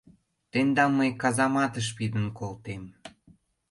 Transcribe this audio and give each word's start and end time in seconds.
Тендам 0.51 0.91
мый 0.97 1.09
казаматыш 1.21 1.87
пидын 1.97 2.25
колтем! 2.37 2.83